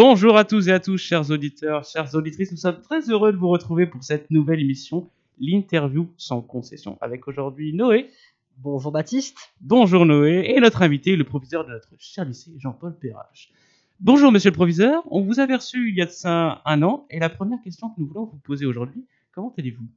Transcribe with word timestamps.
Bonjour 0.00 0.36
à 0.36 0.44
tous 0.44 0.68
et 0.68 0.72
à 0.72 0.78
tous, 0.78 0.96
chers 0.96 1.28
auditeurs, 1.30 1.84
chères 1.84 2.14
auditrices. 2.14 2.52
Nous 2.52 2.56
sommes 2.56 2.80
très 2.82 3.10
heureux 3.10 3.32
de 3.32 3.36
vous 3.36 3.48
retrouver 3.48 3.84
pour 3.84 4.04
cette 4.04 4.30
nouvelle 4.30 4.60
émission, 4.60 5.10
l'interview 5.40 6.08
sans 6.16 6.40
concession, 6.40 6.98
avec 7.00 7.26
aujourd'hui 7.26 7.74
Noé. 7.74 8.08
Bonjour 8.58 8.92
Baptiste. 8.92 9.36
Bonjour 9.60 10.06
Noé 10.06 10.52
et 10.54 10.60
notre 10.60 10.82
invité, 10.82 11.16
le 11.16 11.24
proviseur 11.24 11.64
de 11.64 11.70
notre 11.70 11.88
cher 11.98 12.24
lycée, 12.24 12.52
Jean-Paul 12.58 12.96
Perrache. 12.96 13.50
Bonjour 14.00 14.30
monsieur 14.30 14.50
le 14.50 14.54
proviseur, 14.54 15.02
on 15.10 15.22
vous 15.22 15.40
avait 15.40 15.56
reçu 15.56 15.88
il 15.88 15.96
y 15.96 16.00
a 16.00 16.06
de 16.06 16.12
ça 16.12 16.62
un 16.64 16.82
an 16.82 17.04
et 17.10 17.18
la 17.18 17.28
première 17.28 17.60
question 17.62 17.90
que 17.90 17.94
nous 17.98 18.06
voulons 18.06 18.26
vous 18.26 18.38
poser 18.38 18.64
aujourd'hui, 18.64 19.04
comment 19.32 19.52
allez-vous? 19.58 19.88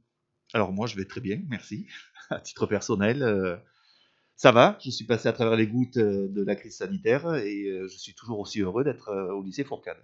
Alors 0.53 0.71
moi 0.71 0.87
je 0.87 0.95
vais 0.95 1.05
très 1.05 1.21
bien, 1.21 1.39
merci. 1.47 1.85
À 2.31 2.39
titre 2.39 2.65
personnel, 2.65 3.21
euh, 3.21 3.57
ça 4.35 4.51
va, 4.51 4.79
je 4.83 4.89
suis 4.89 5.05
passé 5.05 5.29
à 5.29 5.33
travers 5.33 5.55
les 5.55 5.67
gouttes 5.67 5.97
euh, 5.97 6.29
de 6.29 6.43
la 6.43 6.55
crise 6.55 6.77
sanitaire 6.77 7.35
et 7.35 7.67
euh, 7.67 7.87
je 7.87 7.95
suis 7.95 8.15
toujours 8.15 8.39
aussi 8.39 8.61
heureux 8.61 8.83
d'être 8.83 9.11
au 9.35 9.43
lycée 9.43 9.63
Fourcade. 9.63 10.03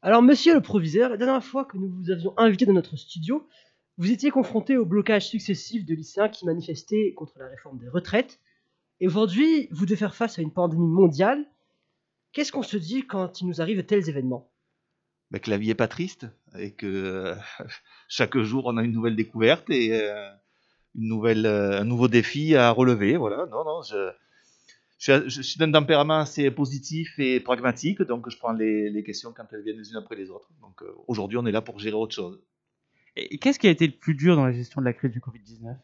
Alors 0.00 0.22
monsieur 0.22 0.54
le 0.54 0.60
proviseur, 0.60 1.10
la 1.10 1.16
dernière 1.16 1.42
fois 1.42 1.64
que 1.64 1.76
nous 1.76 1.88
vous 1.88 2.12
avions 2.12 2.38
invité 2.38 2.66
dans 2.66 2.72
notre 2.72 2.96
studio, 2.96 3.48
vous 3.96 4.12
étiez 4.12 4.30
confronté 4.30 4.76
au 4.76 4.86
blocage 4.86 5.26
successif 5.26 5.84
de 5.84 5.92
lycéens 5.92 6.28
qui 6.28 6.46
manifestaient 6.46 7.14
contre 7.16 7.36
la 7.40 7.48
réforme 7.48 7.78
des 7.78 7.88
retraites. 7.88 8.38
Et 9.00 9.08
aujourd'hui, 9.08 9.66
vous 9.72 9.86
devez 9.86 9.96
faire 9.96 10.14
face 10.14 10.38
à 10.38 10.42
une 10.42 10.52
pandémie 10.52 10.86
mondiale. 10.86 11.44
Qu'est-ce 12.32 12.52
qu'on 12.52 12.62
se 12.62 12.76
dit 12.76 13.06
quand 13.06 13.40
il 13.40 13.46
nous 13.46 13.60
arrive 13.60 13.78
de 13.78 13.82
tels 13.82 14.08
événements? 14.08 14.50
Mais 15.30 15.40
que 15.40 15.50
la 15.50 15.58
vie 15.58 15.70
est 15.70 15.74
pas 15.74 15.88
triste 15.88 16.26
et 16.58 16.72
que 16.72 16.86
euh, 16.86 17.34
chaque 18.08 18.38
jour 18.38 18.66
on 18.66 18.76
a 18.76 18.82
une 18.82 18.92
nouvelle 18.92 19.16
découverte 19.16 19.68
et 19.70 19.92
euh, 19.92 20.30
une 20.94 21.08
nouvelle, 21.08 21.46
euh, 21.46 21.80
un 21.80 21.84
nouveau 21.84 22.08
défi 22.08 22.56
à 22.56 22.70
relever. 22.70 23.16
Voilà, 23.16 23.46
non, 23.46 23.64
non, 23.64 23.82
je, 23.82 24.10
je, 24.98 25.28
je 25.28 25.42
suis 25.42 25.58
d'un 25.58 25.70
tempérament 25.70 26.20
assez 26.20 26.50
positif 26.50 27.18
et 27.18 27.40
pragmatique, 27.40 28.02
donc 28.02 28.30
je 28.30 28.38
prends 28.38 28.52
les, 28.52 28.90
les 28.90 29.02
questions 29.02 29.32
quand 29.34 29.46
elles 29.52 29.62
viennent 29.62 29.78
les 29.78 29.90
unes 29.90 29.96
après 29.96 30.16
les 30.16 30.30
autres. 30.30 30.50
Donc 30.60 30.82
euh, 30.82 30.94
aujourd'hui 31.06 31.38
on 31.38 31.46
est 31.46 31.52
là 31.52 31.62
pour 31.62 31.78
gérer 31.78 31.96
autre 31.96 32.14
chose. 32.14 32.42
Et 33.16 33.38
qu'est-ce 33.38 33.58
qui 33.58 33.66
a 33.66 33.70
été 33.70 33.86
le 33.86 33.94
plus 33.94 34.14
dur 34.14 34.36
dans 34.36 34.46
la 34.46 34.52
gestion 34.52 34.80
de 34.80 34.86
la 34.86 34.92
crise 34.92 35.10
du 35.10 35.20
Covid-19 35.20 35.76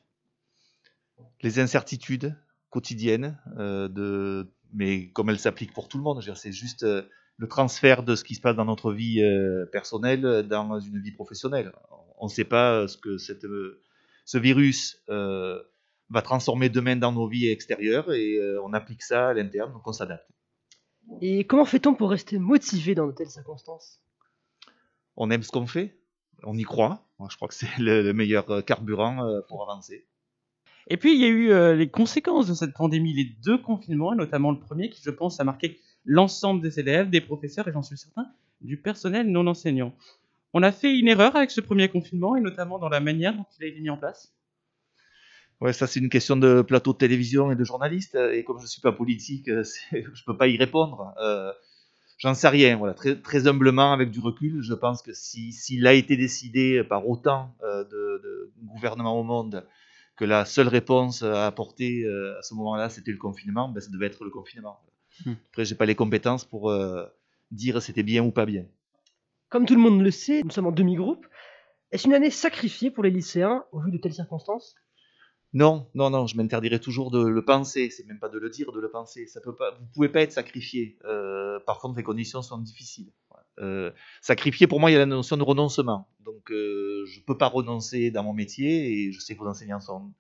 les 1.43 1.59
incertitudes 1.59 2.35
quotidiennes, 2.71 3.39
euh, 3.59 3.87
de, 3.89 4.51
mais 4.75 5.09
comme 5.11 5.31
elles 5.31 5.39
s'appliquent 5.39 5.73
pour 5.73 5.89
tout 5.89 5.97
le 5.97 6.03
monde, 6.03 6.21
c'est 6.35 6.53
juste 6.53 6.83
euh, 6.83 7.03
le 7.37 7.49
transfert 7.49 8.03
de 8.03 8.15
ce 8.17 8.25
qui 8.25 8.35
se 8.35 8.41
passe 8.41 8.57
dans 8.57 8.65
notre 8.65 8.93
vie 8.93 9.23
euh, 9.23 9.67
personnelle 9.67 10.27
euh, 10.27 10.43
dans 10.43 10.79
une 10.81 11.01
vie 11.01 11.13
professionnelle. 11.13 11.73
On 12.19 12.27
ne 12.27 12.31
sait 12.31 12.45
pas 12.45 12.87
ce 12.87 12.97
que 12.97 13.17
cette, 13.17 13.47
ce 14.25 14.39
virus 14.39 15.03
euh, 15.09 15.63
va 16.11 16.23
transformer 16.23 16.69
demain 16.69 16.97
dans 16.97 17.13
nos 17.13 17.29
vies 17.29 17.49
extérieures 17.49 18.13
et 18.13 18.37
euh, 18.37 18.61
on 18.63 18.73
applique 18.73 19.03
ça 19.03 19.29
à 19.29 19.35
l'interne, 19.35 19.73
donc 19.73 19.87
on 19.87 19.93
s'adapte. 19.93 20.29
Et 21.21 21.45
comment 21.47 21.65
fait-on 21.65 21.95
pour 21.95 22.11
rester 22.11 22.39
motivé 22.39 22.95
dans 22.95 23.07
de 23.07 23.13
telles 23.13 23.31
circonstances? 23.31 24.01
On 25.17 25.31
aime 25.31 25.43
ce 25.43 25.51
qu'on 25.51 25.67
fait, 25.67 25.99
on 26.43 26.57
y 26.57 26.65
croit. 26.65 27.07
Moi, 27.19 27.29
je 27.31 27.37
crois 27.37 27.49
que 27.49 27.55
c'est 27.55 27.79
le, 27.79 28.03
le 28.03 28.13
meilleur 28.13 28.65
carburant 28.65 29.43
pour 29.49 29.63
avancer. 29.71 30.09
Et 30.89 30.97
puis 30.97 31.15
il 31.15 31.21
y 31.21 31.25
a 31.25 31.29
eu 31.29 31.51
euh, 31.51 31.75
les 31.75 31.89
conséquences 31.89 32.47
de 32.47 32.55
cette 32.55 32.75
pandémie, 32.75 33.15
les 33.15 33.33
deux 33.45 33.59
confinements, 33.59 34.13
et 34.13 34.17
notamment 34.17 34.51
le 34.51 34.59
premier 34.59 34.91
qui, 34.91 35.03
je 35.03 35.11
pense, 35.11 35.41
a 35.41 35.45
marqué 35.45 35.81
l'ensemble 36.05 36.61
des 36.61 36.79
élèves, 36.79 37.09
des 37.11 37.21
professeurs 37.21 37.67
et 37.69 37.73
j'en 37.73 37.83
suis 37.83 37.97
certain, 37.97 38.27
du 38.61 38.77
personnel 38.77 39.31
non 39.31 39.47
enseignant. 39.47 39.95
On 40.53 40.63
a 40.63 40.73
fait 40.73 40.97
une 40.97 41.09
erreur 41.09 41.35
avec 41.37 41.51
ce 41.51 41.61
premier 41.61 41.89
confinement 41.89 42.37
et 42.37 42.41
notamment 42.41 42.79
dans 42.79 42.89
la 42.89 43.01
manière 43.01 43.35
dont 43.35 43.47
il 43.59 43.65
a 43.65 43.69
été 43.69 43.81
mis 43.81 43.91
en 43.91 43.97
place. 43.97 44.35
Ouais, 45.61 45.73
ça 45.73 45.87
c'est 45.87 46.01
une 46.01 46.11
question 46.11 46.37
de 46.37 46.63
plateau 46.63 46.93
de 46.93 46.99
télévision 46.99 47.51
et 47.51 47.57
de 47.57 47.65
journaliste. 47.65 48.17
Et 48.17 48.45
comme 48.45 48.61
je 48.61 48.67
suis 48.67 48.83
pas 48.83 48.93
politique, 48.93 49.49
euh, 49.49 49.65
je 49.93 50.25
peux 50.27 50.37
pas 50.37 50.49
y 50.49 50.57
répondre. 50.57 51.15
Euh, 51.21 51.51
J'en 52.19 52.35
sais 52.35 52.49
rien. 52.49 52.77
Voilà, 52.77 52.95
très, 52.95 53.21
très 53.21 53.49
humblement, 53.49 53.93
avec 53.93 54.11
du 54.11 54.21
recul, 54.21 54.63
je 54.63 54.73
pense 54.73 55.03
que 55.03 55.13
si 55.13 55.53
s'il 55.53 55.85
a 55.87 55.93
été 55.93 56.17
décidé 56.17 56.85
par 56.85 57.09
autant 57.09 57.53
de 57.61 58.53
gouvernements 58.63 59.19
au 59.19 59.25
monde 59.25 59.67
que 60.17 60.25
la 60.25 60.45
seule 60.45 60.69
réponse 60.69 61.23
à 61.23 61.47
apporter 61.47 62.05
euh, 62.05 62.39
à 62.39 62.43
ce 62.43 62.55
moment-là, 62.55 62.89
c'était 62.89 63.13
le 63.13 63.19
confinement, 63.19 63.69
ben, 63.69 63.81
ça 63.81 63.91
devait 63.91 64.07
être 64.07 64.25
le 64.25 64.31
confinement. 64.31 64.81
Hmm. 65.25 65.35
Après, 65.51 65.65
j'ai 65.65 65.75
pas 65.75 65.87
les 65.87 65.95
compétences 65.95 66.45
pour 66.45 66.71
euh, 66.71 67.05
dire 67.51 67.81
c'était 67.83 68.03
bien 68.03 68.25
ou 68.25 68.31
pas 68.31 68.47
bien. 68.47 68.67
Comme 69.49 69.67
tout 69.67 69.75
le 69.75 69.81
monde 69.81 70.01
le 70.03 70.11
sait, 70.11 70.43
nous 70.43 70.51
sommes 70.51 70.67
en 70.67 70.73
demi-groupe. 70.73 71.27
Est-ce 71.93 72.07
une 72.07 72.15
année 72.15 72.31
sacrifiée 72.31 72.91
pour 72.91 73.05
les 73.05 73.11
lycéens 73.11 73.65
au 73.73 73.81
vu 73.81 73.93
de 73.93 73.99
telles 73.99 74.15
circonstances? 74.15 74.75
Non, 75.53 75.89
non, 75.95 76.11
non, 76.11 76.27
je 76.27 76.37
m'interdirais 76.37 76.81
toujours 76.81 77.13
de 77.13 77.25
le 77.25 77.45
penser. 77.45 77.89
C'est 77.89 78.05
même 78.07 78.19
pas 78.19 78.29
de 78.29 78.39
le 78.39 78.51
dire, 78.51 78.73
de 78.73 78.81
le 78.81 78.91
penser. 78.91 79.29
Ça 79.29 79.41
peut 79.41 79.55
pas. 79.55 79.77
Vous 79.79 79.87
pouvez 79.95 80.09
pas 80.09 80.21
être 80.23 80.33
sacrifié. 80.33 80.99
Euh, 81.05 81.61
par 81.61 81.79
contre, 81.79 81.97
les 81.97 82.03
conditions 82.03 82.43
sont 82.43 82.59
difficiles. 82.59 83.13
Euh, 83.61 83.93
sacrifier, 84.21 84.67
pour 84.67 84.81
moi, 84.81 84.91
il 84.91 84.95
y 84.95 84.97
a 84.97 84.99
la 84.99 85.07
notion 85.07 85.37
de 85.37 85.45
renoncement. 85.45 86.09
Donc, 86.45 86.55
euh, 86.55 87.07
je 87.07 87.21
peux 87.21 87.39
pas 87.39 87.47
renoncer 87.47 88.11
dans 88.11 88.23
mon 88.23 88.35
métier, 88.35 88.93
et 88.93 89.13
je 89.13 89.21
sais 89.21 89.35
que 89.35 89.39
vos 89.39 89.49
enseignants 89.49 89.81
sont 89.81 90.13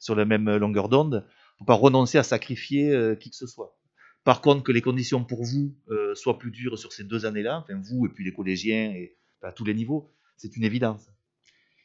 sur 0.00 0.16
la 0.16 0.24
même 0.24 0.56
longueur 0.56 0.88
d'onde. 0.88 1.24
Faut 1.58 1.64
pas 1.64 1.74
renoncer 1.74 2.18
à 2.18 2.24
sacrifier 2.24 2.90
euh, 2.90 3.14
qui 3.14 3.30
que 3.30 3.36
ce 3.36 3.46
soit. 3.46 3.78
Par 4.24 4.40
contre, 4.40 4.64
que 4.64 4.72
les 4.72 4.82
conditions 4.82 5.22
pour 5.24 5.44
vous 5.44 5.76
euh, 5.90 6.16
soient 6.16 6.38
plus 6.38 6.50
dures 6.50 6.76
sur 6.78 6.92
ces 6.92 7.04
deux 7.04 7.26
années-là, 7.26 7.64
vous 7.70 8.06
et 8.06 8.08
puis 8.08 8.24
les 8.24 8.32
collégiens 8.32 8.90
et 8.90 9.16
à 9.42 9.52
tous 9.52 9.64
les 9.64 9.74
niveaux, 9.74 10.12
c'est 10.36 10.56
une 10.56 10.64
évidence. 10.64 11.08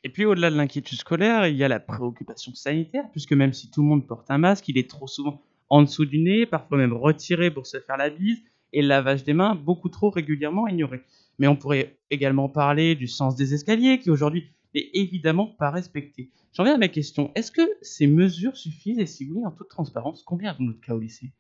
Et 0.03 0.09
puis 0.09 0.25
au-delà 0.25 0.49
de 0.49 0.55
l'inquiétude 0.55 0.97
scolaire, 0.97 1.47
il 1.47 1.55
y 1.55 1.63
a 1.63 1.67
la 1.67 1.79
préoccupation 1.79 2.53
sanitaire, 2.55 3.05
puisque 3.11 3.33
même 3.33 3.53
si 3.53 3.69
tout 3.69 3.83
le 3.83 3.87
monde 3.87 4.07
porte 4.07 4.31
un 4.31 4.39
masque, 4.39 4.67
il 4.69 4.77
est 4.79 4.89
trop 4.89 5.07
souvent 5.07 5.43
en 5.69 5.83
dessous 5.83 6.05
du 6.05 6.17
nez, 6.17 6.47
parfois 6.47 6.79
même 6.79 6.93
retiré 6.93 7.51
pour 7.51 7.67
se 7.67 7.79
faire 7.79 7.97
la 7.97 8.09
bise, 8.09 8.41
et 8.73 8.81
le 8.81 8.87
lavage 8.87 9.23
des 9.23 9.33
mains 9.33 9.53
beaucoup 9.53 9.89
trop 9.89 10.09
régulièrement 10.09 10.67
ignoré. 10.67 11.03
Mais 11.39 11.47
on 11.47 11.55
pourrait 11.55 11.97
également 12.09 12.49
parler 12.49 12.95
du 12.95 13.07
sens 13.07 13.35
des 13.35 13.53
escaliers, 13.53 13.99
qui 13.99 14.09
aujourd'hui 14.09 14.51
n'est 14.75 14.89
évidemment 14.93 15.47
pas 15.47 15.71
respecté. 15.71 16.31
J'en 16.53 16.63
viens 16.63 16.75
à 16.75 16.77
ma 16.77 16.87
question. 16.87 17.31
Est-ce 17.35 17.51
que 17.51 17.61
ces 17.81 18.07
mesures 18.07 18.57
suffisent 18.57 18.99
Et 18.99 19.05
si 19.05 19.29
oui, 19.31 19.45
en 19.45 19.51
toute 19.51 19.69
transparence, 19.69 20.23
combien 20.23 20.51
avons-nous 20.51 20.73
de 20.73 20.79
cas 20.79 20.93
au 20.93 20.99
lycée? 20.99 21.33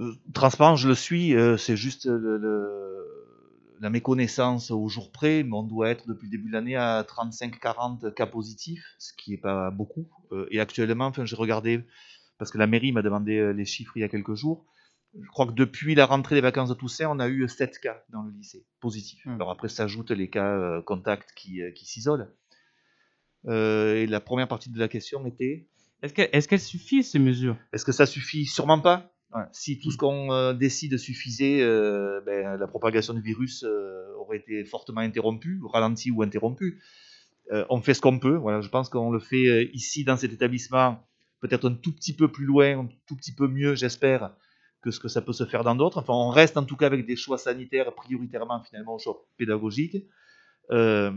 Euh, 0.00 0.14
transparent, 0.32 0.76
je 0.76 0.88
le 0.88 0.94
suis, 0.94 1.34
euh, 1.34 1.56
c'est 1.56 1.76
juste 1.76 2.06
le- 2.06 3.06
la 3.80 3.90
méconnaissance 3.90 4.70
au 4.70 4.88
jour 4.88 5.10
près, 5.10 5.42
mais 5.42 5.54
on 5.54 5.64
doit 5.64 5.90
être 5.90 6.06
depuis 6.06 6.26
le 6.26 6.30
début 6.30 6.48
de 6.48 6.52
l'année 6.52 6.76
à 6.76 7.04
35-40 7.04 8.14
cas 8.14 8.26
positifs, 8.26 8.94
ce 8.98 9.12
qui 9.14 9.34
est 9.34 9.38
pas 9.38 9.70
beaucoup. 9.70 10.08
Euh, 10.30 10.46
et 10.50 10.60
actuellement, 10.60 11.06
enfin, 11.06 11.24
j'ai 11.24 11.36
regardé, 11.36 11.84
parce 12.38 12.50
que 12.50 12.58
la 12.58 12.66
mairie 12.68 12.92
m'a 12.92 13.02
demandé 13.02 13.38
euh, 13.38 13.52
les 13.52 13.64
chiffres 13.64 13.92
il 13.96 14.00
y 14.00 14.04
a 14.04 14.08
quelques 14.08 14.34
jours, 14.34 14.64
je 15.20 15.28
crois 15.28 15.46
que 15.46 15.52
depuis 15.52 15.94
la 15.94 16.06
rentrée 16.06 16.34
des 16.34 16.40
vacances 16.40 16.70
de 16.70 16.74
Toussaint, 16.74 17.08
on 17.10 17.18
a 17.18 17.28
eu 17.28 17.46
7 17.46 17.78
cas 17.80 18.02
dans 18.10 18.22
le 18.22 18.30
lycée, 18.32 18.64
positifs. 18.80 19.24
Hmm. 19.26 19.34
Alors 19.34 19.50
après, 19.50 19.68
s'ajoutent 19.68 20.10
les 20.10 20.30
cas 20.30 20.56
euh, 20.56 20.82
contacts 20.82 21.32
qui, 21.34 21.62
euh, 21.62 21.70
qui 21.70 21.84
s'isolent. 21.84 22.28
Euh, 23.48 23.96
et 23.96 24.06
la 24.06 24.20
première 24.20 24.48
partie 24.48 24.70
de 24.70 24.78
la 24.78 24.88
question 24.88 25.26
était? 25.26 25.66
Est-ce 26.02 26.14
qu'elles 26.14 26.30
est-ce 26.32 26.48
qu'elles 26.48 26.60
suffisent, 26.60 27.10
ces 27.10 27.18
mesures? 27.18 27.56
Est-ce 27.72 27.84
que 27.84 27.92
ça 27.92 28.06
suffit? 28.06 28.46
Sûrement 28.46 28.80
pas. 28.80 29.12
Ouais. 29.34 29.44
Si 29.52 29.78
tout 29.78 29.90
ce 29.90 29.96
qu'on 29.96 30.32
euh, 30.32 30.52
décide 30.52 30.98
suffisait, 30.98 31.62
euh, 31.62 32.20
ben, 32.24 32.56
la 32.56 32.66
propagation 32.66 33.14
du 33.14 33.22
virus 33.22 33.64
aurait 34.18 34.38
été 34.38 34.64
fortement 34.64 35.00
interrompue, 35.00 35.60
ralentie 35.64 36.10
ou 36.10 36.22
interrompue. 36.22 36.80
On 37.68 37.82
fait 37.82 37.92
ce 37.92 38.00
qu'on 38.00 38.18
peut. 38.18 38.36
Voilà, 38.36 38.62
je 38.62 38.68
pense 38.70 38.88
qu'on 38.88 39.10
le 39.10 39.18
fait 39.18 39.68
ici 39.74 40.04
dans 40.04 40.16
cet 40.16 40.32
établissement, 40.32 41.06
peut-être 41.40 41.68
un 41.68 41.74
tout 41.74 41.92
petit 41.92 42.14
peu 42.14 42.28
plus 42.28 42.46
loin, 42.46 42.78
un 42.78 42.88
tout 43.06 43.14
petit 43.14 43.34
peu 43.34 43.46
mieux, 43.46 43.74
j'espère, 43.74 44.34
que 44.82 44.90
ce 44.90 45.00
que 45.00 45.08
ça 45.08 45.22
peut 45.22 45.32
se 45.32 45.44
faire 45.44 45.64
dans 45.64 45.74
d'autres. 45.76 45.98
Enfin, 45.98 46.12
on 46.14 46.28
reste 46.30 46.56
en 46.56 46.64
tout 46.64 46.76
cas 46.76 46.86
avec 46.86 47.06
des 47.06 47.16
choix 47.16 47.38
sanitaires 47.38 47.94
prioritairement 47.94 48.60
finalement 48.62 48.98
choix 48.98 49.24
pédagogiques. 49.36 49.96
Euh, 50.70 51.12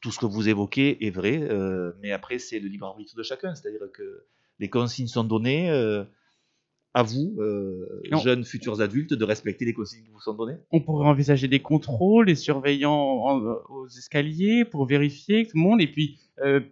tout 0.00 0.10
ce 0.12 0.18
que 0.18 0.26
vous 0.26 0.48
évoquez 0.48 1.06
est 1.06 1.10
vrai, 1.10 1.38
euh, 1.42 1.92
mais 2.02 2.12
après 2.12 2.38
c'est 2.38 2.58
le 2.58 2.68
libre 2.68 2.86
arbitre 2.86 3.14
de 3.16 3.22
chacun, 3.22 3.54
c'est-à-dire 3.54 3.86
que 3.92 4.24
les 4.58 4.68
consignes 4.68 5.08
sont 5.08 5.24
données. 5.24 5.70
euh, 5.70 6.04
à 6.92 7.04
vous, 7.04 7.36
jeunes 8.18 8.42
futurs 8.44 8.80
adultes, 8.80 9.14
de 9.14 9.24
respecter 9.24 9.64
les 9.64 9.72
consignes 9.74 10.02
qui 10.02 10.10
vous 10.10 10.18
sont 10.20 10.34
données. 10.34 10.56
On 10.72 10.80
pourrait 10.80 11.06
envisager 11.06 11.46
des 11.46 11.60
contrôles, 11.60 12.26
les 12.26 12.34
surveillants 12.34 12.92
en- 12.92 13.40
aux 13.68 13.86
escaliers 13.86 14.64
pour 14.64 14.86
vérifier 14.86 15.46
tout 15.46 15.56
le 15.56 15.62
monde, 15.62 15.80
et 15.80 15.86
puis 15.86 16.18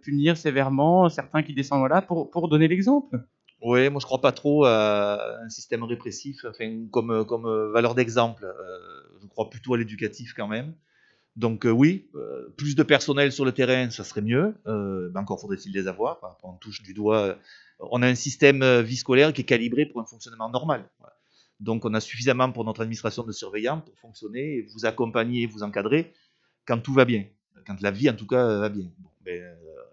punir 0.01 0.35
sévèrement 0.35 1.07
certains 1.07 1.41
qui 1.41 1.53
descendent 1.53 1.87
là 1.89 2.01
pour, 2.01 2.29
pour 2.31 2.49
donner 2.49 2.67
l'exemple. 2.67 3.17
Oui, 3.61 3.89
moi 3.89 3.99
je 3.99 4.05
crois 4.05 4.21
pas 4.21 4.31
trop 4.31 4.65
à 4.65 5.41
un 5.43 5.49
système 5.49 5.83
répressif, 5.83 6.45
enfin, 6.45 6.85
comme, 6.91 7.25
comme 7.25 7.45
euh, 7.45 7.71
valeur 7.71 7.93
d'exemple. 7.93 8.45
Euh, 8.45 9.19
je 9.21 9.27
crois 9.27 9.49
plutôt 9.49 9.73
à 9.73 9.77
l'éducatif 9.77 10.33
quand 10.33 10.47
même. 10.47 10.73
Donc 11.35 11.65
euh, 11.65 11.69
oui, 11.69 12.09
plus 12.57 12.75
de 12.75 12.83
personnel 12.83 13.31
sur 13.31 13.45
le 13.45 13.51
terrain, 13.51 13.89
ça 13.89 14.03
serait 14.03 14.21
mieux. 14.21 14.55
Euh, 14.67 15.09
mais 15.13 15.19
encore 15.19 15.41
faudrait-il 15.41 15.73
les 15.73 15.87
avoir. 15.87 16.19
On 16.43 16.53
touche 16.53 16.81
du 16.83 16.93
doigt. 16.93 17.37
on 17.79 18.01
a 18.01 18.07
un 18.07 18.15
système 18.15 18.63
vie 18.81 18.97
scolaire 18.97 19.33
qui 19.33 19.41
est 19.41 19.45
calibré 19.45 19.85
pour 19.85 20.01
un 20.01 20.05
fonctionnement 20.05 20.49
normal. 20.49 20.89
Donc 21.59 21.83
on 21.83 21.93
a 21.93 21.99
suffisamment 21.99 22.51
pour 22.53 22.63
notre 22.63 22.81
administration 22.81 23.23
de 23.23 23.33
surveillants 23.33 23.81
pour 23.81 23.97
fonctionner 23.99 24.57
et 24.57 24.61
vous 24.73 24.85
accompagner, 24.85 25.45
vous 25.47 25.63
encadrer. 25.63 26.13
quand 26.65 26.79
tout 26.79 26.93
va 26.93 27.03
bien, 27.03 27.25
quand 27.67 27.81
la 27.81 27.91
vie 27.91 28.09
en 28.09 28.15
tout 28.15 28.27
cas 28.27 28.59
va 28.59 28.69
bien. 28.69 28.85
Ben, 29.25 29.43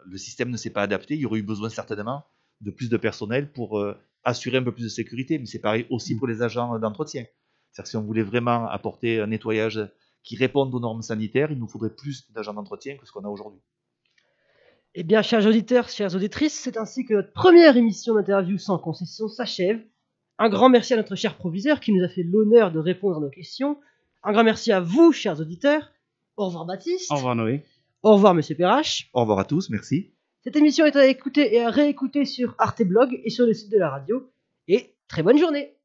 le 0.04 0.19
système 0.19 0.50
ne 0.50 0.56
s'est 0.56 0.70
pas 0.70 0.82
adapté, 0.82 1.14
il 1.14 1.20
y 1.20 1.26
aurait 1.26 1.40
eu 1.40 1.42
besoin 1.42 1.69
certainement 1.69 2.24
de 2.61 2.70
plus 2.70 2.88
de 2.88 2.97
personnel 2.97 3.50
pour 3.53 3.79
euh, 3.79 3.97
assurer 4.25 4.58
un 4.58 4.62
peu 4.62 4.73
plus 4.73 4.85
de 4.85 4.88
sécurité, 4.88 5.38
mais 5.38 5.47
c'est 5.47 5.61
pareil 5.61 5.87
aussi 5.91 6.14
Mm. 6.14 6.19
pour 6.19 6.26
les 6.26 6.43
agents 6.43 6.79
d'entretien. 6.79 7.25
C'est-à-dire 7.70 7.85
que 7.85 7.91
si 7.91 7.97
on 7.97 8.03
voulait 8.03 8.23
vraiment 8.23 8.67
apporter 8.69 9.20
un 9.20 9.26
nettoyage 9.29 9.81
qui 10.23 10.37
réponde 10.37 10.75
aux 10.75 10.81
normes 10.81 11.03
sanitaires, 11.03 11.53
il 11.53 11.58
nous 11.58 11.69
faudrait 11.69 11.94
plus 11.94 12.31
d'agents 12.32 12.55
d'entretien 12.55 12.97
que 12.97 13.06
ce 13.06 13.12
qu'on 13.12 13.25
a 13.25 13.29
aujourd'hui. 13.29 13.61
Eh 14.94 15.05
bien, 15.05 15.20
chers 15.23 15.47
auditeurs, 15.47 15.88
chères 15.88 16.14
auditrices, 16.14 16.58
c'est 16.58 16.79
ainsi 16.79 17.05
que 17.05 17.12
notre 17.14 17.32
première 17.32 17.76
émission 17.76 18.14
d'interview 18.14 18.56
sans 18.56 18.79
concession 18.79 19.29
s'achève. 19.29 19.81
Un 20.38 20.49
grand 20.49 20.70
merci 20.70 20.94
à 20.94 20.97
notre 20.97 21.17
cher 21.17 21.37
proviseur 21.37 21.81
qui 21.81 21.93
nous 21.93 22.03
a 22.03 22.08
fait 22.08 22.23
l'honneur 22.23 22.73
de 22.73 22.79
répondre 22.79 23.19
à 23.19 23.20
nos 23.20 23.31
questions. 23.31 23.79
Un 24.23 24.32
grand 24.32 24.44
merci 24.44 24.73
à 24.73 24.81
vous, 24.81 25.12
chers 25.12 25.38
auditeurs. 25.41 25.93
Au 26.37 26.47
revoir, 26.47 26.64
Baptiste. 26.64 27.12
Au 27.12 27.17
revoir 27.17 27.37
Noé. 27.37 27.62
Au 28.03 28.14
revoir, 28.14 28.35
Monsieur 28.35 28.56
Perrache. 28.56 29.11
Au 29.12 29.20
revoir 29.20 29.38
à 29.38 29.44
tous, 29.44 29.69
merci. 29.70 30.15
Cette 30.46 30.54
émission 30.54 30.87
est 30.87 30.94
à 30.94 31.08
écouter 31.08 31.56
et 31.56 31.60
à 31.60 31.70
réécouter 31.70 32.25
sur 32.25 32.54
Arte 32.58 32.84
Blog 32.84 33.20
et 33.25 33.31
sur 33.31 33.46
le 33.46 33.52
site 33.52 33.72
de 33.72 33.78
la 33.78 33.90
radio. 33.90 34.31
Et 34.69 34.94
très 35.08 35.25
bonne 35.25 35.38
journée 35.38 35.75